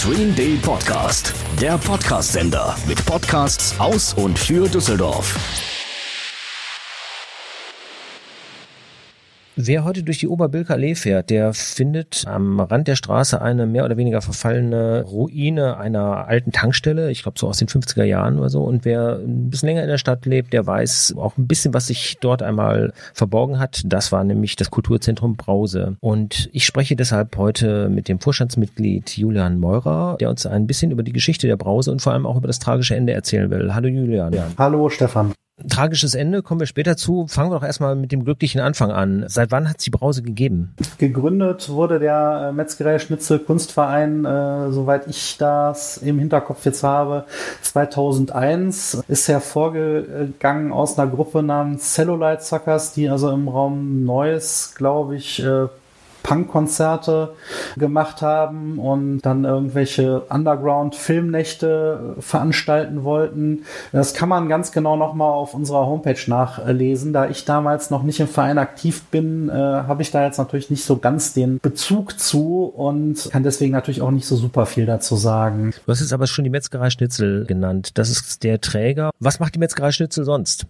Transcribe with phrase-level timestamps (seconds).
[0.00, 5.36] Stream Day Podcast, der Podcast-Sender mit Podcasts aus und für Düsseldorf.
[9.56, 13.84] Wer heute durch die Oberbilker Allee fährt, der findet am Rand der Straße eine mehr
[13.84, 18.48] oder weniger verfallene Ruine einer alten Tankstelle, ich glaube so aus den 50er Jahren oder
[18.48, 18.62] so.
[18.62, 21.88] Und wer ein bisschen länger in der Stadt lebt, der weiß auch ein bisschen, was
[21.88, 23.82] sich dort einmal verborgen hat.
[23.84, 25.96] Das war nämlich das Kulturzentrum Brause.
[26.00, 31.02] Und ich spreche deshalb heute mit dem Vorstandsmitglied Julian Meurer, der uns ein bisschen über
[31.02, 33.74] die Geschichte der Brause und vor allem auch über das tragische Ende erzählen will.
[33.74, 34.32] Hallo Julian.
[34.56, 35.32] Hallo Stefan
[35.68, 37.26] tragisches Ende, kommen wir später zu.
[37.26, 39.24] Fangen wir doch erstmal mit dem glücklichen Anfang an.
[39.28, 40.74] Seit wann hat es die Brause gegeben?
[40.98, 47.24] Gegründet wurde der äh, Metzgerei Schnitzel Kunstverein, äh, soweit ich das im Hinterkopf jetzt habe,
[47.62, 49.02] 2001.
[49.08, 55.42] Ist hervorgegangen aus einer Gruppe namens Cellulite Suckers, die also im Raum Neuss, glaube ich,
[55.42, 55.66] äh,
[56.30, 57.34] Punkkonzerte
[57.76, 63.64] gemacht haben und dann irgendwelche Underground-Filmnächte veranstalten wollten.
[63.90, 67.12] Das kann man ganz genau nochmal auf unserer Homepage nachlesen.
[67.12, 70.70] Da ich damals noch nicht im Verein aktiv bin, äh, habe ich da jetzt natürlich
[70.70, 74.86] nicht so ganz den Bezug zu und kann deswegen natürlich auch nicht so super viel
[74.86, 75.72] dazu sagen.
[75.84, 77.98] Du hast jetzt aber schon die Metzgerei Schnitzel genannt.
[77.98, 79.10] Das ist der Träger.
[79.18, 80.66] Was macht die Metzgerei Schnitzel sonst?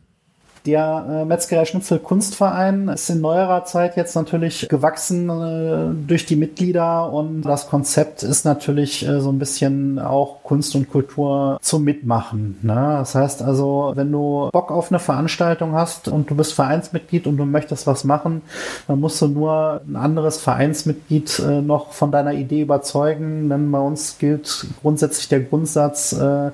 [0.67, 6.37] Der äh, Metzgerei Schnitzel Kunstverein ist in neuerer Zeit jetzt natürlich gewachsen äh, durch die
[6.37, 11.85] Mitglieder und das Konzept ist natürlich äh, so ein bisschen auch Kunst und Kultur zum
[11.85, 12.59] Mitmachen.
[12.61, 12.75] Ne?
[12.75, 17.39] Das heißt also, wenn du Bock auf eine Veranstaltung hast und du bist Vereinsmitglied und
[17.39, 18.43] du möchtest was machen,
[18.87, 23.49] dann musst du nur ein anderes Vereinsmitglied äh, noch von deiner Idee überzeugen.
[23.49, 26.51] Denn bei uns gilt grundsätzlich der Grundsatz, äh,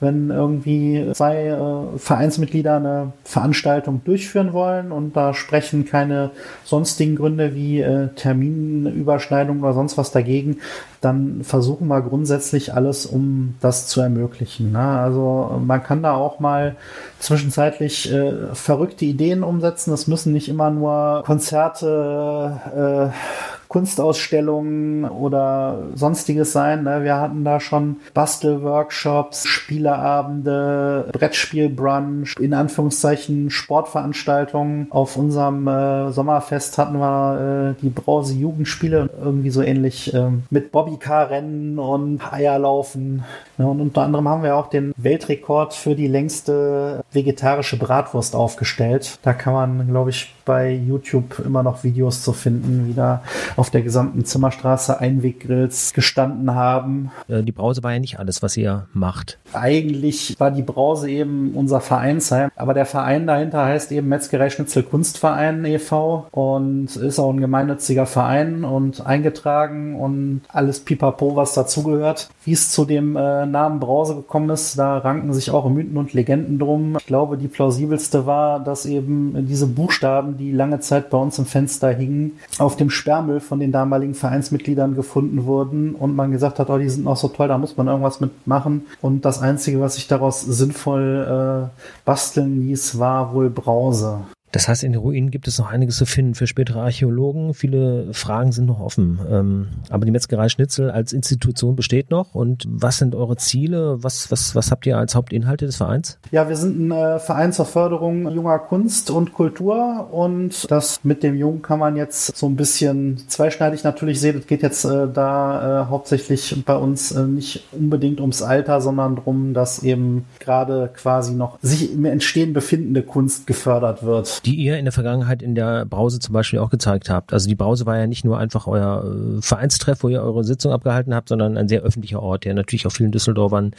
[0.00, 6.30] wenn irgendwie zwei äh, Vereinsmitglieder eine Veranstaltung Veranstaltung durchführen wollen und da sprechen keine
[6.62, 10.58] sonstigen Gründe wie äh, Terminüberschneidung oder sonst was dagegen,
[11.00, 14.70] dann versuchen wir grundsätzlich alles, um das zu ermöglichen.
[14.70, 14.78] Ne?
[14.78, 16.76] Also man kann da auch mal
[17.18, 19.90] zwischenzeitlich äh, verrückte Ideen umsetzen.
[19.90, 26.82] Das müssen nicht immer nur Konzerte, äh, Kunstausstellungen oder sonstiges sein.
[26.82, 27.04] Ne?
[27.04, 34.88] Wir hatten da schon Bastelworkshops, Spieleabende, Brettspielbrunch, in Anführungszeichen Sportveranstaltungen.
[34.90, 40.70] Auf unserem äh, Sommerfest hatten wir äh, die Brause Jugendspiele, irgendwie so ähnlich äh, mit
[40.70, 43.24] Bobbycar-Rennen und Eierlaufen.
[43.56, 49.18] Ja, und unter anderem haben wir auch den Weltrekord für die längste vegetarische Bratwurst aufgestellt.
[49.22, 53.22] Da kann man, glaube ich, bei YouTube immer noch Videos zu finden, wie da
[53.62, 57.12] auf der gesamten Zimmerstraße Einweggrills gestanden haben.
[57.28, 59.38] Äh, die Brause war ja nicht alles, was ihr macht.
[59.52, 64.82] Eigentlich war die Brause eben unser Vereinsheim, aber der Verein dahinter heißt eben Metzgerei Schnitzel
[64.82, 66.26] Kunstverein e.V.
[66.32, 72.30] und ist auch ein gemeinnütziger Verein und eingetragen und alles pipapo, was dazugehört.
[72.44, 76.14] Wie es zu dem äh, Namen Brause gekommen ist, da ranken sich auch Mythen und
[76.14, 76.96] Legenden drum.
[76.98, 81.46] Ich glaube, die plausibelste war, dass eben diese Buchstaben die lange Zeit bei uns im
[81.46, 86.70] Fenster hingen, auf dem Sperrmüll von den damaligen Vereinsmitgliedern gefunden wurden und man gesagt hat,
[86.70, 88.86] oh, die sind noch so toll, da muss man irgendwas mitmachen.
[89.02, 94.20] Und das Einzige, was sich daraus sinnvoll äh, basteln ließ, war wohl Brause.
[94.52, 97.54] Das heißt, in den Ruinen gibt es noch einiges zu finden für spätere Archäologen.
[97.54, 99.18] Viele Fragen sind noch offen.
[99.28, 102.34] Ähm, aber die Metzgerei Schnitzel als Institution besteht noch.
[102.34, 104.02] Und was sind eure Ziele?
[104.02, 106.18] Was, was, was habt ihr als Hauptinhalte des Vereins?
[106.30, 110.08] Ja, wir sind ein äh, Verein zur Förderung junger Kunst und Kultur.
[110.12, 114.36] Und das mit dem Jungen kann man jetzt so ein bisschen zweischneidig natürlich sehen.
[114.38, 119.54] Es geht jetzt äh, da äh, hauptsächlich bei uns nicht unbedingt ums Alter, sondern darum,
[119.54, 124.84] dass eben gerade quasi noch sich im Entstehen befindende Kunst gefördert wird die ihr in
[124.84, 127.32] der Vergangenheit in der Brause zum Beispiel auch gezeigt habt.
[127.32, 130.72] Also die Brause war ja nicht nur einfach euer äh, Vereinstreff, wo ihr eure Sitzung
[130.72, 133.72] abgehalten habt, sondern ein sehr öffentlicher Ort, der natürlich auch vielen Düsseldorfern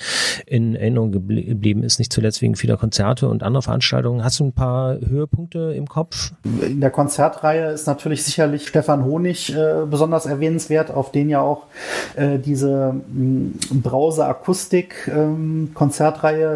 [0.46, 4.24] in Erinnerung geblieben ist, nicht zuletzt wegen vieler Konzerte und anderer Veranstaltungen.
[4.24, 6.32] Hast du ein paar Höhepunkte im Kopf?
[6.62, 11.64] In der Konzertreihe ist natürlich sicherlich Stefan Honig äh, besonders erwähnenswert, auf den ja auch
[12.16, 12.96] äh, diese
[13.72, 15.72] Brause Akustik ähm,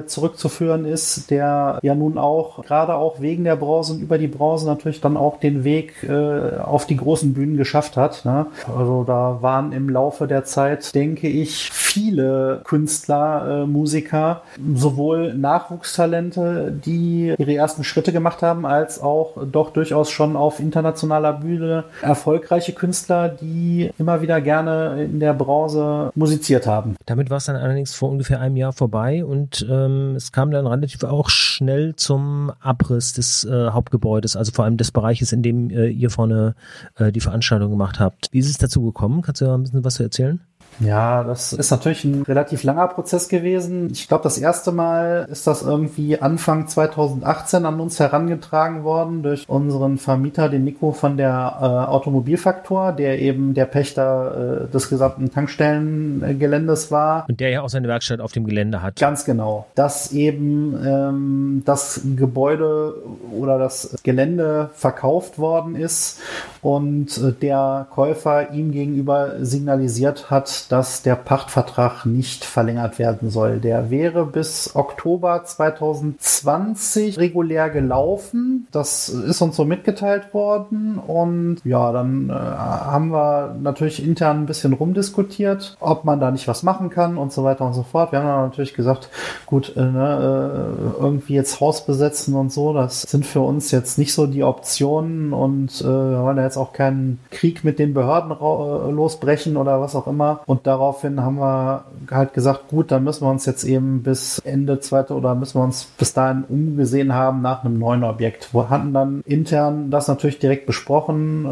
[0.07, 5.01] zurückzuführen ist, der ja nun auch gerade auch wegen der Brause über die Brause natürlich
[5.01, 8.25] dann auch den Weg äh, auf die großen Bühnen geschafft hat.
[8.25, 8.47] Ne?
[8.75, 14.43] Also da waren im Laufe der Zeit, denke ich, viele Künstler, äh, Musiker,
[14.75, 21.33] sowohl Nachwuchstalente, die ihre ersten Schritte gemacht haben, als auch doch durchaus schon auf internationaler
[21.33, 26.95] Bühne erfolgreiche Künstler, die immer wieder gerne in der Brause musiziert haben.
[27.05, 30.67] Damit war es dann allerdings vor ungefähr einem Jahr vorbei und ähm, es kam dann
[30.67, 35.69] relativ auch schnell zum Abriss des äh, Hauptgebäudes, also vor allem des Bereiches, in dem
[35.71, 36.55] äh, ihr vorne
[36.95, 38.29] äh, die Veranstaltung gemacht habt.
[38.31, 39.21] Wie ist es dazu gekommen?
[39.21, 40.39] Kannst du da ein bisschen was erzählen?
[40.79, 43.89] Ja, das ist natürlich ein relativ langer Prozess gewesen.
[43.91, 49.47] Ich glaube, das erste Mal ist das irgendwie Anfang 2018 an uns herangetragen worden durch
[49.47, 55.31] unseren Vermieter, den Nico von der äh, Automobilfaktor, der eben der Pächter äh, des gesamten
[55.31, 57.25] Tankstellengeländes war.
[57.27, 58.97] Und der ja auch seine Werkstatt auf dem Gelände hat.
[58.97, 59.65] Ganz genau.
[59.75, 62.95] Dass eben ähm, das Gebäude
[63.31, 66.19] oder das Gelände verkauft worden ist
[66.61, 73.59] und äh, der Käufer ihm gegenüber signalisiert hat, dass der Pachtvertrag nicht verlängert werden soll.
[73.59, 78.67] Der wäre bis Oktober 2020 regulär gelaufen.
[78.71, 84.45] Das ist uns so mitgeteilt worden und ja, dann äh, haben wir natürlich intern ein
[84.45, 88.11] bisschen rumdiskutiert, ob man da nicht was machen kann und so weiter und so fort.
[88.11, 89.09] Wir haben dann natürlich gesagt,
[89.45, 93.97] gut, äh, ne, äh, irgendwie jetzt Haus besetzen und so, das sind für uns jetzt
[93.97, 97.93] nicht so die Optionen und äh, wir wollen ja jetzt auch keinen Krieg mit den
[97.93, 100.41] Behörden äh, losbrechen oder was auch immer.
[100.45, 104.79] Und daraufhin haben wir halt gesagt, gut, dann müssen wir uns jetzt eben bis Ende
[104.79, 108.53] zweite oder müssen wir uns bis dahin umgesehen haben nach einem neuen Objekt.
[108.53, 111.47] Wir hatten dann intern das natürlich direkt besprochen.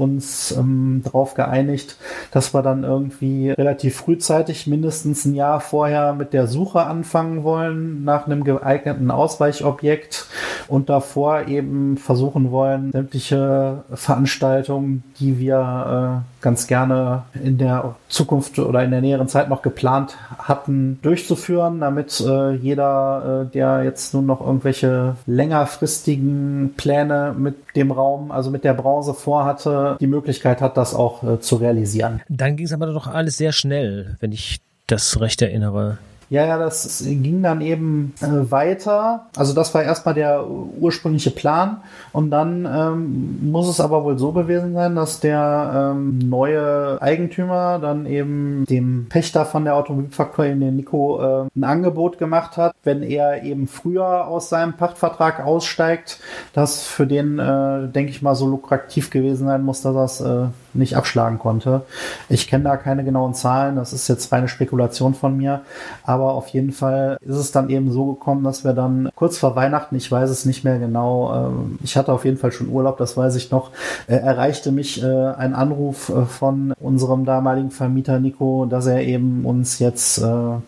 [0.00, 1.96] Uns ähm, darauf geeinigt,
[2.30, 8.02] dass wir dann irgendwie relativ frühzeitig, mindestens ein Jahr vorher mit der Suche anfangen wollen
[8.02, 10.26] nach einem geeigneten Ausweichobjekt
[10.68, 18.58] und davor eben versuchen wollen, sämtliche Veranstaltungen, die wir äh, ganz gerne in der Zukunft
[18.58, 24.14] oder in der näheren Zeit noch geplant hatten, durchzuführen, damit äh, jeder, äh, der jetzt
[24.14, 30.60] nun noch irgendwelche längerfristigen Pläne mit dem Raum, also mit der Branche vorhatte, die Möglichkeit
[30.60, 32.22] hat, das auch äh, zu realisieren.
[32.28, 35.98] Dann ging es aber doch alles sehr schnell, wenn ich das recht erinnere.
[36.30, 39.26] Ja, ja, das ging dann eben äh, weiter.
[39.36, 41.78] Also das war erstmal der ursprüngliche Plan.
[42.12, 47.80] Und dann ähm, muss es aber wohl so gewesen sein, dass der ähm, neue Eigentümer
[47.80, 52.76] dann eben dem Pächter von der Automobilfaktor, in den Nico, äh, ein Angebot gemacht hat,
[52.84, 56.20] wenn er eben früher aus seinem Pachtvertrag aussteigt,
[56.52, 60.96] das für den, äh, denke ich mal, so lukrativ gewesen sein muss, dass äh, nicht
[60.96, 61.82] abschlagen konnte.
[62.28, 65.62] Ich kenne da keine genauen Zahlen, das ist jetzt reine Spekulation von mir,
[66.04, 69.56] aber auf jeden Fall ist es dann eben so gekommen, dass wir dann kurz vor
[69.56, 72.98] Weihnachten, ich weiß es nicht mehr genau, ähm, ich hatte auf jeden Fall schon Urlaub,
[72.98, 73.70] das weiß ich noch,
[74.06, 79.44] äh, erreichte mich äh, ein Anruf äh, von unserem damaligen Vermieter Nico, dass er eben
[79.44, 80.22] uns jetzt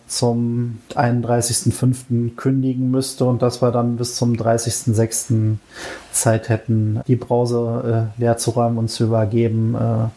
[0.07, 2.35] zum 31.05.
[2.35, 5.57] kündigen müsste und dass wir dann bis zum 30.06.
[6.13, 10.09] Zeit hätten, die Brause äh, leer zu räumen und zu übergeben, äh,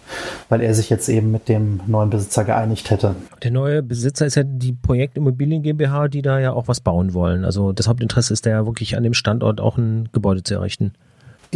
[0.48, 3.16] weil er sich jetzt eben mit dem neuen Besitzer geeinigt hätte.
[3.43, 7.44] Der neue Besitzer ist ja die Projektimmobilien GmbH, die da ja auch was bauen wollen.
[7.44, 10.93] Also das Hauptinteresse ist da ja wirklich an dem Standort auch ein Gebäude zu errichten.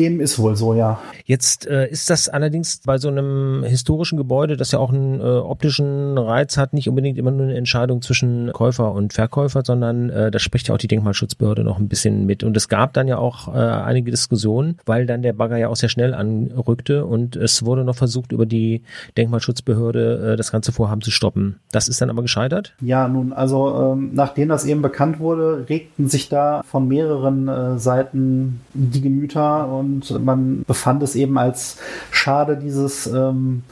[0.00, 0.99] Dem ist wohl so, ja.
[1.26, 5.25] Jetzt äh, ist das allerdings bei so einem historischen Gebäude, das ja auch einen äh,
[5.25, 10.31] optischen Reiz hat, nicht unbedingt immer nur eine Entscheidung zwischen Käufer und Verkäufer, sondern äh,
[10.31, 12.44] da spricht ja auch die Denkmalschutzbehörde noch ein bisschen mit.
[12.44, 15.76] Und es gab dann ja auch äh, einige Diskussionen, weil dann der Bagger ja auch
[15.76, 18.82] sehr schnell anrückte und es wurde noch versucht, über die
[19.19, 21.61] Denkmalschutzbehörde äh, das ganze Vorhaben zu stoppen.
[21.73, 22.73] Das ist dann aber gescheitert?
[22.81, 27.79] Ja, nun, also ähm, nachdem das eben bekannt wurde, regten sich da von mehreren äh,
[27.79, 29.90] Seiten die Gemüter und
[30.21, 31.79] man befand es eben als
[32.11, 33.63] schade, dieses ähm,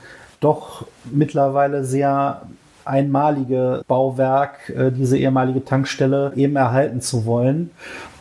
[0.40, 2.42] doch mittlerweile sehr
[2.84, 7.70] einmalige Bauwerk, äh, diese ehemalige Tankstelle eben erhalten zu wollen.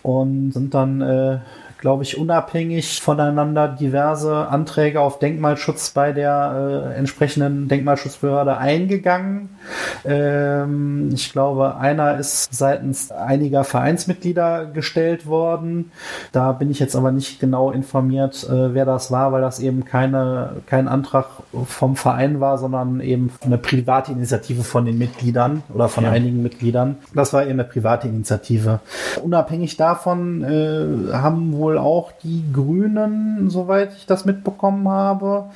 [0.03, 1.39] Und sind dann äh,
[1.79, 9.49] glaube ich, unabhängig voneinander diverse Anträge auf Denkmalschutz bei der äh, entsprechenden Denkmalschutzbehörde eingegangen.
[10.05, 15.91] Ähm, ich glaube, einer ist seitens einiger Vereinsmitglieder gestellt worden.
[16.31, 19.85] Da bin ich jetzt aber nicht genau informiert, äh, wer das war, weil das eben
[19.85, 21.27] keine, kein Antrag
[21.65, 26.11] vom Verein war, sondern eben eine private Initiative von den Mitgliedern oder von ja.
[26.11, 26.97] einigen Mitgliedern.
[27.13, 28.79] Das war eben eine private Initiative.
[29.21, 35.49] Unabhängig davon äh, haben wohl wohl auch die Grünen, soweit ich das mitbekommen habe,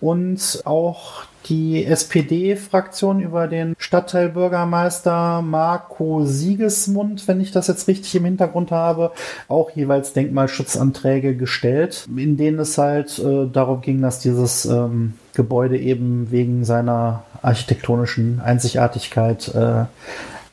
[0.00, 8.26] und auch die SPD-Fraktion über den Stadtteilbürgermeister Marco Siegesmund, wenn ich das jetzt richtig im
[8.26, 9.10] Hintergrund habe,
[9.48, 15.78] auch jeweils Denkmalschutzanträge gestellt, in denen es halt äh, darum ging, dass dieses ähm, Gebäude
[15.78, 19.86] eben wegen seiner architektonischen Einzigartigkeit äh,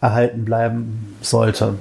[0.01, 1.75] erhalten bleiben sollte.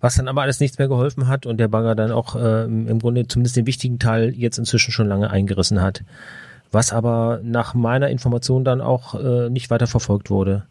[0.00, 2.98] Was dann aber alles nichts mehr geholfen hat und der Bagger dann auch äh, im
[2.98, 6.04] Grunde zumindest den wichtigen Teil jetzt inzwischen schon lange eingerissen hat.
[6.70, 10.64] Was aber nach meiner Information dann auch äh, nicht weiter verfolgt wurde.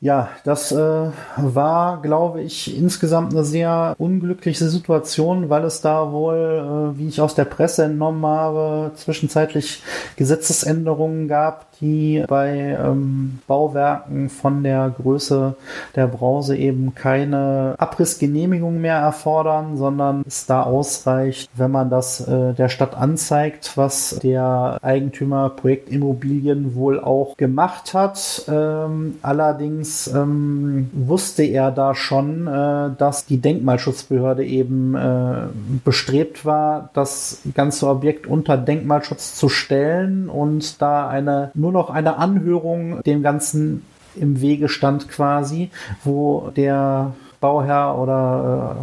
[0.00, 6.92] Ja, das äh, war, glaube ich, insgesamt eine sehr unglückliche Situation, weil es da wohl,
[6.94, 9.82] äh, wie ich aus der Presse entnommen habe, zwischenzeitlich
[10.16, 15.54] Gesetzesänderungen gab, die bei ähm, Bauwerken von der Größe
[15.94, 22.52] der Brause eben keine Abrissgenehmigung mehr erfordern, sondern es da ausreicht, wenn man das äh,
[22.52, 28.44] der Stadt anzeigt, was der Eigentümer Projektimmobilien wohl auch gemacht hat.
[28.48, 35.46] Ähm, allerdings ähm, wusste er da schon, äh, dass die Denkmalschutzbehörde eben äh,
[35.84, 42.16] bestrebt war, das ganze Objekt unter Denkmalschutz zu stellen und da eine nur noch eine
[42.16, 43.82] Anhörung dem Ganzen
[44.16, 45.70] im Wege stand quasi,
[46.04, 47.12] wo der
[47.46, 48.76] Bauherr oder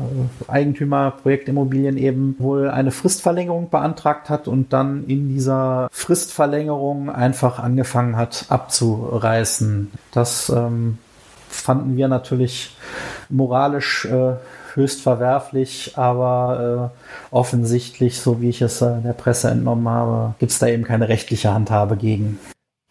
[0.47, 7.59] äh, Eigentümer Projektimmobilien eben wohl eine Fristverlängerung beantragt hat und dann in dieser Fristverlängerung einfach
[7.59, 9.91] angefangen hat abzureißen.
[10.13, 10.97] Das ähm,
[11.49, 12.77] fanden wir natürlich
[13.27, 14.35] moralisch äh,
[14.75, 20.53] höchst verwerflich, aber äh, offensichtlich, so wie ich es äh, der Presse entnommen habe, gibt
[20.53, 22.39] es da eben keine rechtliche Handhabe gegen.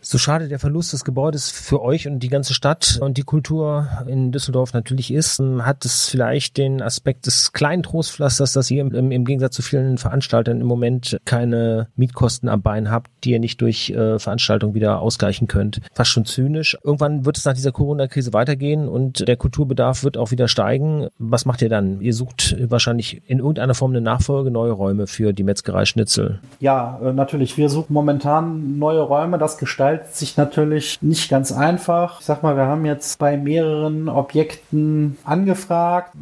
[0.05, 3.87] So schade der Verlust des Gebäudes für euch und die ganze Stadt und die Kultur
[4.09, 9.13] in Düsseldorf natürlich ist, hat es vielleicht den Aspekt des kleinen Trostpflasters, dass ihr im,
[9.13, 13.61] im, Gegensatz zu vielen Veranstaltern im Moment keine Mietkosten am Bein habt, die ihr nicht
[13.61, 15.81] durch äh, Veranstaltungen wieder ausgleichen könnt.
[15.95, 16.77] Fast schon zynisch.
[16.83, 21.07] Irgendwann wird es nach dieser Corona-Krise weitergehen und der Kulturbedarf wird auch wieder steigen.
[21.19, 22.01] Was macht ihr dann?
[22.01, 26.41] Ihr sucht wahrscheinlich in irgendeiner Form eine Nachfolge, neue Räume für die Metzgerei Schnitzel.
[26.59, 27.57] Ja, äh, natürlich.
[27.57, 29.39] Wir suchen momentan neue Räume.
[29.39, 32.21] Das gestaltet gestaltet sich natürlich nicht ganz einfach.
[32.21, 36.13] Ich sag mal, wir haben jetzt bei mehreren Objekten angefragt.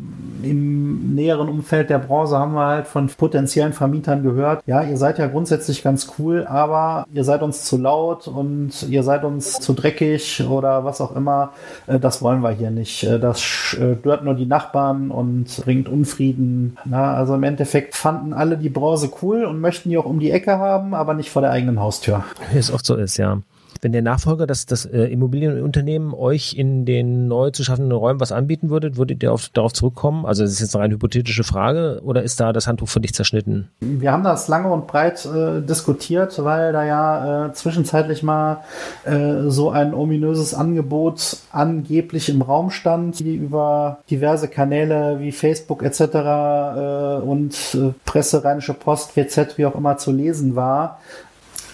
[0.42, 5.18] Im näheren Umfeld der Branche haben wir halt von potenziellen Vermietern gehört, ja, ihr seid
[5.18, 9.72] ja grundsätzlich ganz cool, aber ihr seid uns zu laut und ihr seid uns zu
[9.72, 11.52] dreckig oder was auch immer.
[11.86, 13.04] Äh, das wollen wir hier nicht.
[13.04, 16.76] Äh, das stört nur die Nachbarn und bringt Unfrieden.
[16.84, 20.30] Na, also im Endeffekt fanden alle die Branche cool und möchten die auch um die
[20.30, 22.24] Ecke haben, aber nicht vor der eigenen Haustür.
[22.52, 23.40] Wie es oft so ist, ja
[23.80, 28.32] wenn der Nachfolger, das, das äh, Immobilienunternehmen euch in den neu zu schaffenden Räumen was
[28.32, 30.26] anbieten würdet, würdet ihr auf, darauf zurückkommen?
[30.26, 33.14] Also das ist jetzt eine rein hypothetische Frage oder ist da das Handtuch für dich
[33.14, 33.68] zerschnitten?
[33.80, 38.58] Wir haben das lange und breit äh, diskutiert, weil da ja äh, zwischenzeitlich mal
[39.04, 45.82] äh, so ein ominöses Angebot angeblich im Raum stand, die über diverse Kanäle wie Facebook
[45.82, 46.00] etc.
[46.00, 50.98] Äh, und äh, Presse, Rheinische Post, WZ, wie auch immer zu lesen war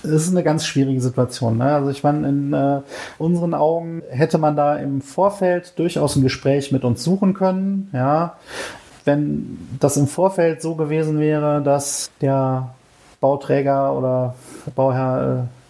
[0.07, 1.59] es ist eine ganz schwierige Situation.
[1.59, 1.75] Ne?
[1.75, 2.81] Also ich meine, in äh,
[3.19, 7.91] unseren Augen hätte man da im Vorfeld durchaus ein Gespräch mit uns suchen können.
[7.93, 8.37] Ja,
[9.05, 12.75] wenn das im Vorfeld so gewesen wäre, dass der
[13.21, 14.35] Bauträger oder
[14.75, 15.66] Bauherr äh,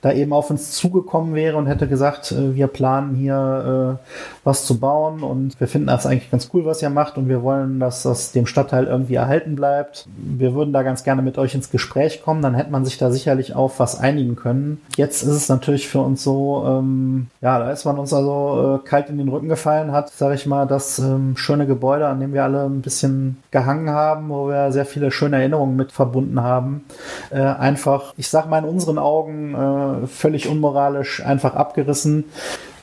[0.00, 4.06] da eben auf uns zugekommen wäre und hätte gesagt, äh, wir planen hier äh,
[4.44, 7.42] was zu bauen und wir finden das eigentlich ganz cool, was ihr macht und wir
[7.42, 10.06] wollen, dass das dem Stadtteil irgendwie erhalten bleibt.
[10.16, 13.10] Wir würden da ganz gerne mit euch ins Gespräch kommen, dann hätte man sich da
[13.10, 14.80] sicherlich auf was einigen können.
[14.96, 18.88] Jetzt ist es natürlich für uns so, ähm, ja, da ist man uns also äh,
[18.88, 22.32] kalt in den Rücken gefallen hat, sage ich mal, das ähm, schöne Gebäude, an dem
[22.32, 26.84] wir alle ein bisschen gehangen haben, wo wir sehr viele schöne Erinnerungen mit verbunden haben,
[27.30, 32.24] äh, einfach, ich sag mal in unseren Augen äh, völlig unmoralisch einfach abgerissen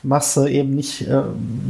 [0.02, 1.22] machst du eben nicht äh,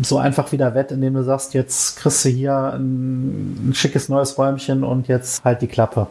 [0.03, 4.39] so einfach wieder wett, indem du sagst, jetzt kriegst du hier ein, ein schickes neues
[4.39, 6.07] Räumchen und jetzt halt die Klappe.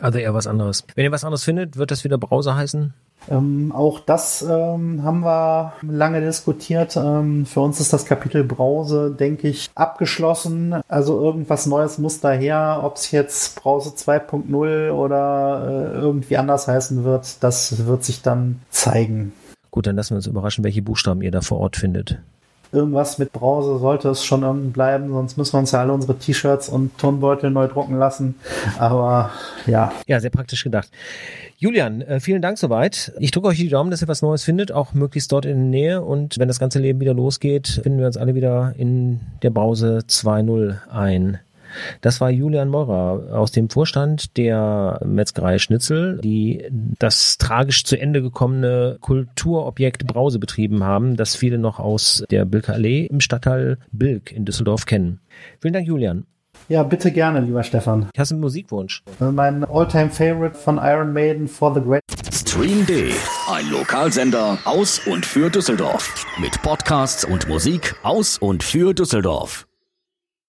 [0.00, 0.84] Also eher was anderes.
[0.94, 2.94] Wenn ihr was anderes findet, wird das wieder Browser heißen?
[3.28, 6.96] Ähm, auch das ähm, haben wir lange diskutiert.
[6.96, 10.80] Ähm, für uns ist das Kapitel Brause, denke ich, abgeschlossen.
[10.88, 12.80] Also irgendwas Neues muss daher.
[12.82, 18.60] Ob es jetzt Brause 2.0 oder äh, irgendwie anders heißen wird, das wird sich dann
[18.70, 19.32] zeigen.
[19.70, 22.18] Gut, dann lassen wir uns überraschen, welche Buchstaben ihr da vor Ort findet.
[22.70, 26.68] Irgendwas mit Brause sollte es schon bleiben, sonst müssen wir uns ja alle unsere T-Shirts
[26.68, 28.34] und Turnbeutel neu drucken lassen.
[28.78, 29.30] Aber
[29.66, 29.92] ja.
[30.06, 30.90] Ja, sehr praktisch gedacht.
[31.56, 33.12] Julian, äh, vielen Dank soweit.
[33.18, 35.80] Ich drücke euch die Daumen, dass ihr was Neues findet, auch möglichst dort in der
[35.80, 36.02] Nähe.
[36.02, 40.04] Und wenn das ganze Leben wieder losgeht, finden wir uns alle wieder in der Brause
[40.06, 41.38] 2.0 ein.
[42.00, 48.22] Das war Julian Meurer aus dem Vorstand der Metzgerei Schnitzel, die das tragisch zu Ende
[48.22, 54.32] gekommene Kulturobjekt Brause betrieben haben, das viele noch aus der Bilker Allee im Stadtteil Bilk
[54.32, 55.20] in Düsseldorf kennen.
[55.60, 56.24] Vielen Dank, Julian.
[56.68, 58.08] Ja, bitte gerne, lieber Stefan.
[58.16, 59.02] Hast du einen Musikwunsch?
[59.20, 62.02] Mein Alltime Favorite von Iron Maiden for the Great.
[62.32, 63.12] Stream D,
[63.50, 66.26] ein Lokalsender aus und für Düsseldorf.
[66.40, 69.67] Mit Podcasts und Musik aus und für Düsseldorf.